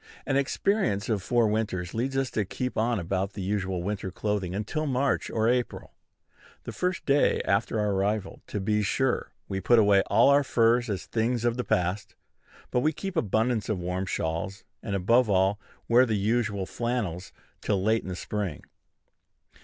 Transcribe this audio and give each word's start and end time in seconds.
An 0.25 0.35
experience 0.35 1.09
of 1.09 1.21
four 1.21 1.47
winters 1.47 1.93
leads 1.93 2.17
us 2.17 2.31
to 2.31 2.43
keep 2.43 2.75
on 2.75 2.99
about 2.99 3.33
the 3.33 3.41
usual 3.43 3.83
winter 3.83 4.09
clothing 4.09 4.55
until 4.55 4.87
March 4.87 5.29
or 5.29 5.47
April. 5.47 5.93
The 6.63 6.71
first 6.71 7.05
day 7.05 7.39
after 7.45 7.79
our 7.79 7.91
arrival, 7.91 8.41
to 8.47 8.59
be 8.59 8.81
sure, 8.81 9.31
we 9.47 9.61
put 9.61 9.77
away 9.77 10.01
all 10.07 10.29
our 10.29 10.43
furs 10.43 10.89
as 10.89 11.05
things 11.05 11.45
of 11.45 11.55
the 11.55 11.63
past; 11.63 12.15
but 12.71 12.79
we 12.79 12.91
keep 12.93 13.15
abundance 13.15 13.69
of 13.69 13.77
warm 13.77 14.07
shawls, 14.07 14.63
and, 14.81 14.95
above 14.95 15.29
all, 15.29 15.59
wear 15.87 16.07
the 16.07 16.17
usual 16.17 16.65
flannels 16.65 17.31
till 17.61 17.79
late 17.83 18.01
in 18.01 18.09
the 18.09 18.15
spring. 18.15 18.63